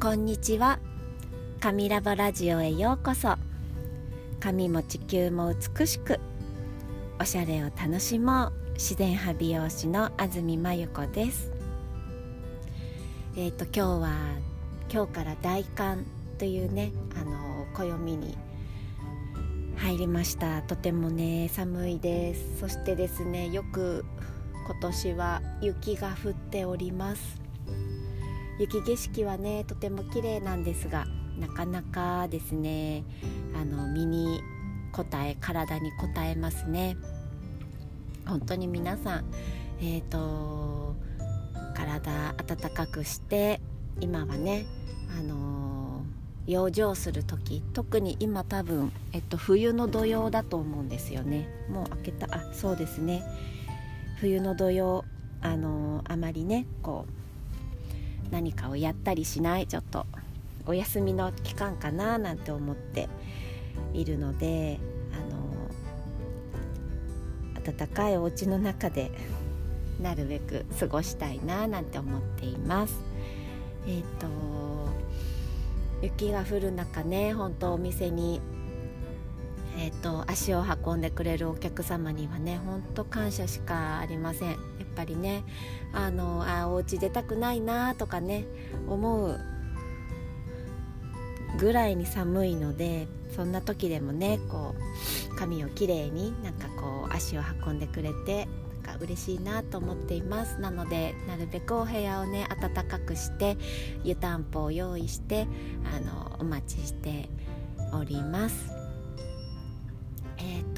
[0.00, 0.78] こんにちは。
[1.58, 3.34] 神ラボラジオへようこそ。
[4.38, 6.20] 髪も地球も美しく
[7.20, 11.50] おしゃれを楽しもう自然派美容師の安住真由子です。
[13.36, 14.14] えっ、ー、と今日は
[14.88, 16.06] 今日から大寒
[16.38, 18.38] というねあの暦に
[19.78, 20.62] 入りました。
[20.62, 22.60] とてもね寒いです。
[22.60, 24.04] そしてですねよく
[24.64, 27.47] 今年は雪が降っております。
[28.58, 31.06] 雪景色はねとても綺麗なんですが
[31.38, 33.04] なかなかですね
[33.54, 34.40] あの身に
[34.96, 36.96] 応え体に応えますね。
[38.26, 39.24] 本当に皆さん
[39.80, 40.96] えっ、ー、と
[41.74, 43.60] 体温かくして
[44.00, 44.66] 今はね
[45.18, 46.02] あの
[46.46, 51.48] 養生する時特に今多分、えっと、冬の土用だと思うんですよね。
[51.68, 53.22] もう開けたあそうですね。
[54.18, 55.04] 冬の土用
[55.40, 57.17] あのあまりねこう
[58.30, 60.06] 何かをやったりしないちょっと
[60.66, 63.08] お休みの期間かななんて思って
[63.94, 64.78] いるので
[65.12, 65.16] あ
[67.64, 69.10] の暖かいお家の中で
[70.00, 73.00] なるべく過ごしたいななんて思っています。
[73.86, 74.26] えっ、ー、と
[76.02, 78.40] 雪が降る中ね本当お店に
[79.88, 84.50] えーと、足を運んでくれるお客様にはね本当感謝しかありません。
[84.50, 84.58] やっ
[84.94, 85.44] ぱりね
[85.94, 88.44] あのあお家出たくないなとかね
[88.86, 89.40] 思う
[91.58, 94.74] ぐらいに寒いのでそんな時でもねこ
[95.32, 98.46] う髪をきれいになんかこう足を運んでくれて
[98.84, 100.60] なんか嬉しいなと思っています。
[100.60, 103.56] なのでなるべくお部屋をね暖かくして
[104.04, 105.46] 湯たんぽを用意して
[105.96, 107.30] あのお待ちして
[107.94, 108.77] おります、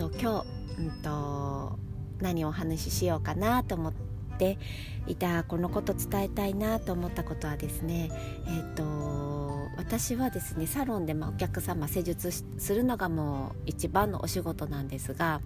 [0.00, 0.44] と今
[0.76, 1.78] 日、うんと、
[2.22, 3.92] 何をお話ししようかなと思っ
[4.38, 4.58] て
[5.06, 8.10] いたこのこと伝えたいなと思ったことはですね
[8.46, 15.42] えっ、ー、と私はですねサロンでまお客様施術するのがもう一番のお仕事なんですが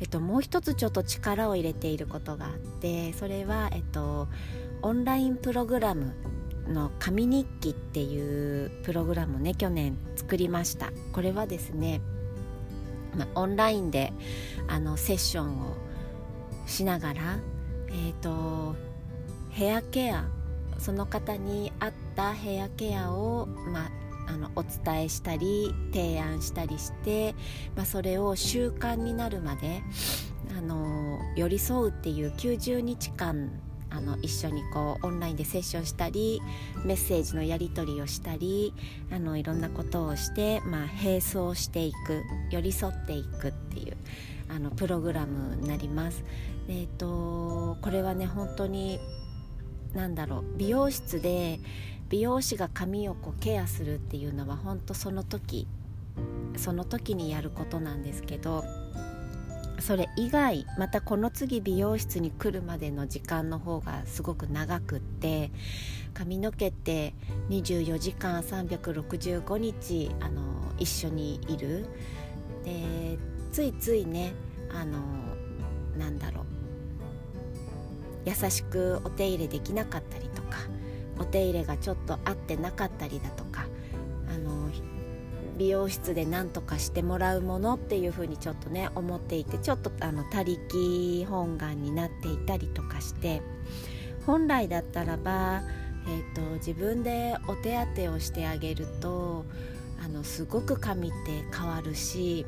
[0.00, 4.28] えっと、もう一つちょっと力を入れていることがあってそれは、えっと、
[4.80, 6.14] オンラインプログラム
[6.66, 10.90] の紙日記っていうプログラムをね去年作りました。
[11.12, 12.00] これはですね
[13.16, 14.12] まあ、オンラインで
[14.68, 15.76] あのセッションを
[16.66, 17.38] しながら、
[17.88, 18.76] えーと、
[19.50, 20.28] ヘアケア
[20.78, 23.90] その方に合ったヘアケアを、まあ、
[24.28, 27.34] あのお伝えしたり提案したりして、
[27.76, 29.82] まあ、それを習慣になるまで
[30.56, 33.60] あの寄り添うっていう90日間
[33.90, 36.40] あの一緒にこうオンラインでセッションしたり
[36.84, 38.72] メッセージのやり取りをしたり
[39.12, 43.96] あのいろんなことをして、まあ、並走していく寄り添っていくっていう
[44.48, 46.24] あのプログラムになります。
[46.68, 49.00] えーと、これはね本当に
[49.92, 51.58] 何だろう美容室で
[52.08, 55.66] 美容師が髪をこうケアするっていうのは本当その時
[56.56, 58.64] その時にやることなんですけど
[59.80, 65.50] それ以外またこの次美容室に来るまでの時間の方がすごく長くって
[66.14, 67.14] 髪の毛って
[67.48, 70.42] 24時間365日あの
[70.78, 71.86] 一緒にいる。
[72.64, 73.18] で
[73.52, 74.32] ついついね
[74.72, 74.98] あの
[75.96, 76.44] なんだろう。
[78.26, 80.58] 優しくお手入れできなかったりとか
[81.18, 83.66] お手入れがちょっと合ってなかったりだとか
[85.60, 93.42] 美容室で何とかしてもらうものっていうふうにちょっとね思っていてちょっとあの他力本願になっていたりとかして
[94.24, 95.62] 本来だったらば、
[96.08, 99.44] えーと、自分でお手当てをしてあげると
[100.02, 102.46] あのすごく髪って変わるし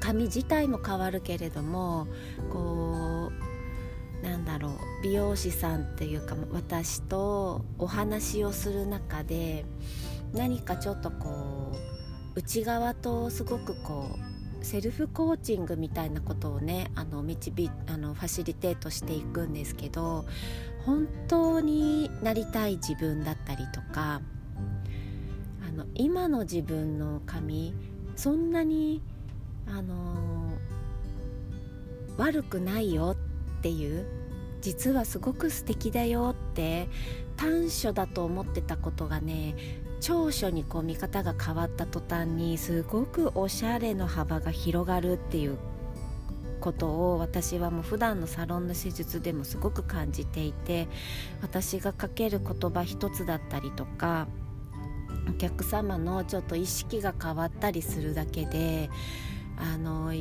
[0.00, 2.08] 髪自体も変わるけれども
[2.52, 4.72] こうなんだろう
[5.04, 9.64] 美容師さんっていうか私とお話をする中で
[10.32, 11.45] 何かちょっとこう
[12.36, 14.10] 内側とすごくこ
[14.60, 20.26] うセルフコーチングみたいなことをねあの導あのファシリテートしていくんですけど
[20.84, 24.20] 本当になりたい自分だったりとか
[25.66, 27.74] あの今の自分の髪
[28.16, 29.00] そんなに
[29.66, 30.52] あの
[32.18, 33.16] 悪くないよ
[33.58, 34.06] っていう
[34.60, 36.88] 実はすごく素敵だよって
[37.36, 39.54] 短所だと思ってたことがね
[40.06, 45.58] 長所にこう見方が変わった途端にすごくおしゃれの幅が広がるっていう
[46.60, 50.86] ことを私はもう普段のサロンの施術でもすごく感じていて
[51.42, 54.28] 私がかける言葉一つだったりとか
[55.28, 58.88] お客様のちょっと意識が変わったりするだけで
[59.56, 60.12] あの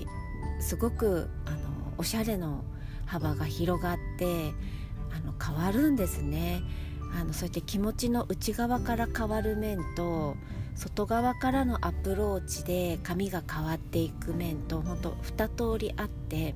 [0.61, 1.57] すごくあの
[1.99, 2.63] おしゃれの
[3.05, 4.51] 幅が広がって
[5.15, 6.63] あの変わるんですね。
[7.15, 10.35] あのそうやって気持ちの内側から変わる面と
[10.75, 16.55] 外側からのアプローチで髪が変わっていく面と本当2通りあって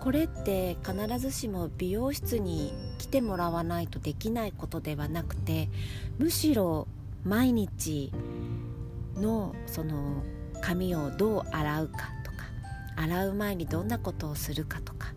[0.00, 5.70] これって必ずしも美容室に来てもらわないとできないことではなくて
[6.18, 6.86] むしろ
[7.24, 8.12] 毎日
[9.16, 10.22] のその
[10.60, 12.44] 髪をどう洗うかとか
[12.96, 15.14] 洗う前にどんなことをするかとか、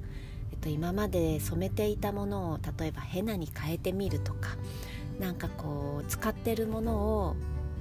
[0.62, 4.56] と、今まで染めていたものを例えばヘナに変えてみるとか
[5.20, 7.36] なんかこう使ってるものを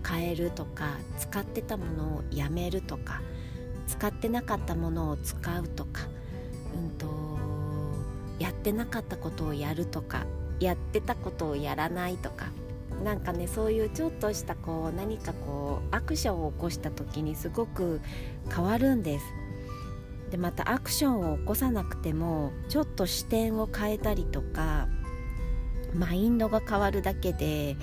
[0.07, 3.23] 変えるとか使ってたものをやめるとか
[3.87, 6.03] 使ってなかったものを使うとか、
[6.75, 7.07] うんと、
[8.39, 10.27] やってなかったことをやるとか
[10.61, 12.47] やってたことをやらないとか
[13.03, 18.01] なんかねそういうちょっとしたこう何かこうアクションを起こした時にすごく
[18.55, 19.25] 変わるんです。
[20.31, 24.89] でまたアクションを起こさなくてもちょっと視点を変えたりとか
[25.95, 27.77] マインドが変わるだけで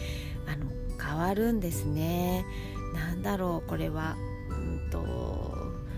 [0.47, 0.65] あの
[1.01, 2.45] 変わるんですね。
[2.93, 4.15] なんだろうこれは、
[4.49, 5.57] うんと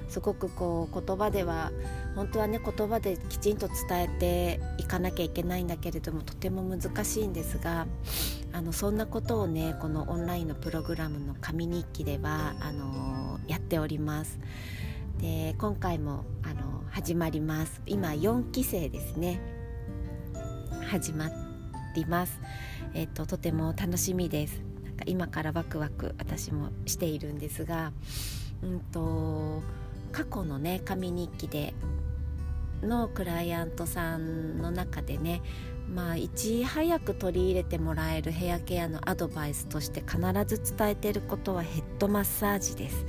[0.09, 1.71] すごくこう言葉では
[2.15, 7.85] 本当はね言葉できちんと伝えていかなきゃいけないんだけれどもとても難しいんですが
[8.51, 14.39] あのそんなことをねこのオンラインのプログラムの紙日記ではあのやっております。
[15.19, 17.81] で今回もあの始まります。
[17.85, 19.41] 今4期生ですね。
[20.89, 21.29] 始ま
[21.93, 22.39] ります、
[22.93, 24.61] えっと、とても楽しみです。
[24.81, 27.91] なんか今からワクワク私もしているんですが
[28.63, 29.61] うんと
[30.13, 31.73] 過去のね紙日記で
[32.81, 35.41] のクライアントさんの中でね
[35.93, 40.17] まあいち早く取り入れてもらえるヘアケアのアドバイスとして必
[40.47, 43.05] ず伝えていることはヘッドマッサージです。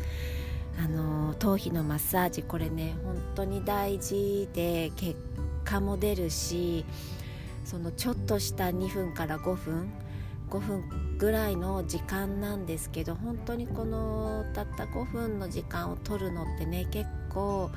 [0.83, 5.15] あの頭皮のマッサージこれね本当に大事で結
[5.63, 6.87] 果も出るし
[7.67, 9.93] そのちょっとした2分から5分
[10.49, 17.71] 5分ぐらいの時間なんですけど本当にこのたった5分の時間を取るのってね結構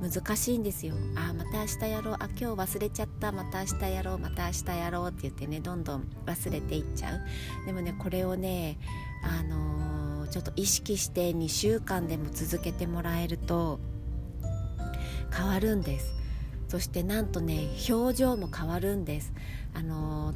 [0.00, 0.94] 難しいんですよ。
[1.16, 2.14] あまた明日やろう。
[2.20, 3.32] あ今日忘れちゃった。
[3.32, 4.18] また明日やろう。
[4.18, 7.20] また明日やろうって言ってねどんどん忘れていっちゃう。
[7.66, 8.78] でもねこれをね
[9.24, 9.97] あのー、
[10.30, 13.80] ちょっと意識して2週間でも続けてもらえると
[15.34, 16.14] 変わるんです。
[16.68, 19.32] そしてなんとね表情も変わるんです。
[19.74, 20.34] あの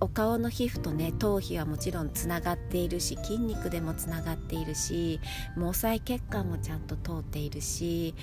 [0.00, 5.20] お顔の皮膚とね頭皮はもちろんつながっているし筋肉でもつながっているし
[5.56, 8.14] 毛細血管もちゃんと通っているし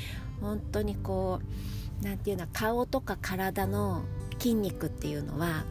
[0.41, 1.39] 本当にこ
[2.01, 4.03] う何て言うの顔とか体の
[4.39, 5.65] 筋肉っていうのは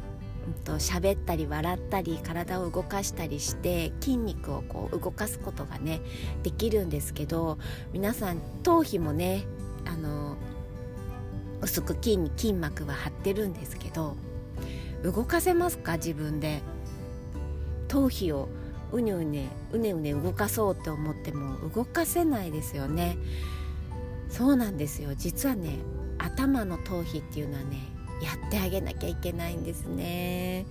[0.53, 6.01] と喋ったり笑ったり体を動かしたりして筋肉をこう動かすことがね
[6.43, 7.59] できるんですけど
[7.93, 9.45] 皆さん頭皮もね
[9.85, 10.37] あの
[11.61, 14.17] 薄く筋筋膜は張ってるんですけど
[15.03, 15.97] 動かせますか？
[15.97, 16.63] 自分で。
[17.89, 18.51] 頭皮を
[18.93, 23.17] うにゅうねうねうね動かそうって思っても動かせないですよね。
[24.29, 25.15] そうなんですよ。
[25.17, 25.79] 実はね
[26.19, 27.79] 頭の頭皮っていうのはね
[28.23, 30.67] やってあげなきゃいけないんですね。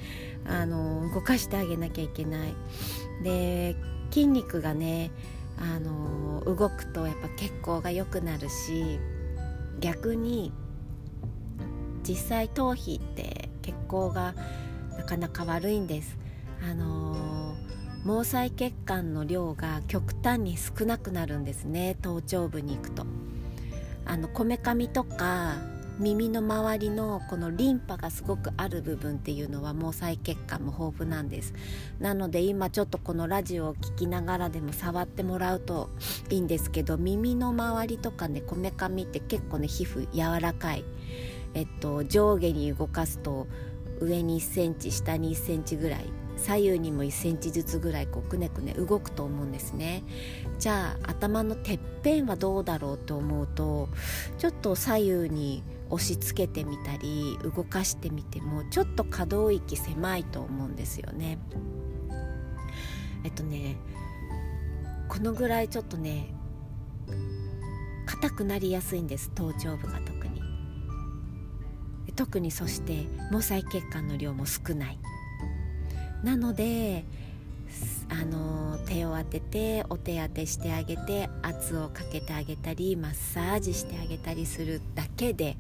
[0.45, 2.53] あの動かしてあげなきゃいけない。
[3.23, 3.75] で
[4.11, 5.11] 筋肉がね
[5.57, 8.99] あの動くとやっぱ血行が良くなるし
[9.79, 10.51] 逆に
[12.07, 14.33] 実際頭皮って血行が
[14.97, 16.18] なかなか悪いんです。
[16.63, 17.56] あの、
[18.04, 21.95] 毛細血管の量が極端に少なくなるんですね。
[22.01, 23.06] 頭頂部に行くと。
[24.06, 25.56] あのこめかみとか
[25.99, 31.54] 耳の周りのこのリンパがすごくある部分っていうのは毛細血管も豊富なんです。
[31.99, 35.89] なので今ちょっとこのラジオを聴きながらでも触ってもらうと
[36.30, 40.85] いいんですけど耳の周りとかねこめかみって結構ね皮膚柔らかい。
[41.54, 43.47] えっと、上下に動かすと
[43.99, 50.04] 上に1センチ下に1センチぐらい左右にも1センチずつぐらいこうくねくね動くと思うんですね。
[50.59, 53.89] じゃあ頭のてっぺんはどうだろうと思うと
[54.37, 61.39] ちょっと左右に押し付けてみたり動かしてみてもちょっと可動域狭いと思うんですよね。
[63.23, 63.77] えっとね
[65.07, 66.33] このぐらいちょっとね
[68.06, 70.41] 硬くなりやすいんです頭頂部が特に。
[72.15, 74.99] 特にそして毛細血管の量も少ない。
[76.23, 77.06] なので
[78.09, 85.57] あの手を当ててお手当てしてあげて圧をかけてあげたりマッサージしてあげたりするだけで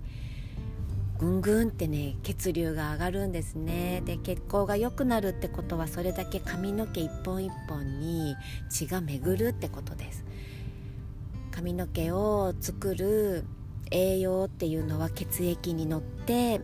[1.19, 4.01] ぐんぐんってね血流が上がるんですね。
[4.05, 8.35] で血行が良くなるってことはそれだけ髪の毛一本一本に
[8.69, 10.23] 血が巡るってことです。
[11.51, 13.45] 髪の毛を作る
[13.89, 16.61] 栄養っていうのは血液に乗って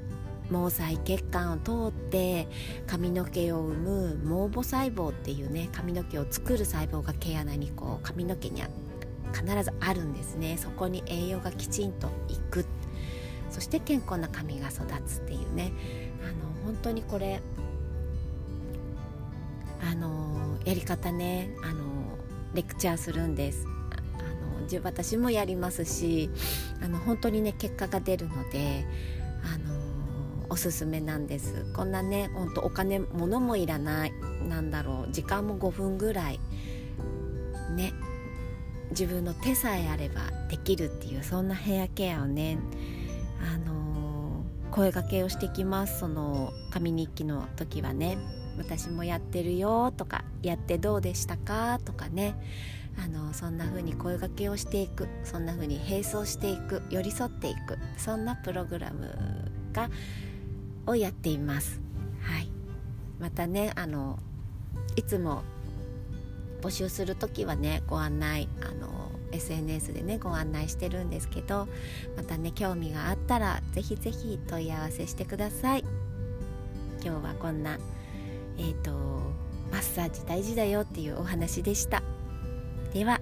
[0.49, 2.47] 毛細血管を通って
[2.87, 8.61] 髪の毛を生む毛母細胞っていうね髪の毛を作る細胞が毛穴にこう髪の毛に
[9.33, 10.57] 必ずあるんですね。
[10.57, 12.65] そこに栄養がきちんといく。
[13.49, 15.71] そして健康な髪が育つっていうね。
[16.23, 17.41] あの本当にこれ
[19.81, 21.83] あのやり方ねあの
[22.53, 23.67] レクチャーするんです。
[24.19, 26.29] あの私もやりますし
[26.81, 28.85] あの本当にね結果が出るので
[30.49, 31.65] おすすめなんです。
[31.73, 34.13] こんなねほんとお金物もいらない。
[34.47, 35.11] なんだろう。
[35.11, 36.39] 時間も5分ぐらい。
[37.75, 37.93] ね。
[38.91, 42.59] 自分の手さえあればできるっていうそんなヘアケアをね
[43.41, 45.99] あの声がけをしてきます。
[45.99, 48.17] その紙日記の時はね。
[48.55, 51.79] 私もやってるよとかやってどうでしたか？
[51.83, 52.35] とかね。
[53.03, 55.07] あのそんな風に声がけをしていく。
[55.23, 56.83] そんな風に並走していく。
[56.91, 57.79] 寄り添っていく。
[57.97, 59.09] そんなプログラム
[59.73, 59.89] が
[60.85, 61.81] をやっています。
[62.21, 62.49] はい、
[63.19, 64.19] またねあの
[64.95, 65.43] いつも
[66.61, 71.67] 募集する時はねご案内あの SNS でねご案内してるんですけど
[72.15, 75.83] またね興味があったらぜひぜひ問い合わせしてください。
[77.03, 77.77] 今日はこんな
[78.57, 78.91] えっ、ー、と
[79.71, 82.03] マッサージ大事だよっていうお話でした。
[82.93, 83.19] では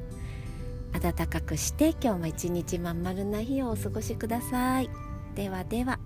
[0.91, 4.89] 暖かくして今日も一日まん丸な日をお過ごしください。
[5.35, 6.00] ではでは。